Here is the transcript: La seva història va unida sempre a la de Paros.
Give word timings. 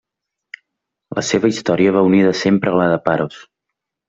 La 1.19 1.23
seva 1.31 1.51
història 1.51 1.93
va 1.99 2.03
unida 2.09 2.33
sempre 2.41 2.73
a 2.75 2.81
la 2.81 2.89
de 2.95 2.97
Paros. 3.05 3.39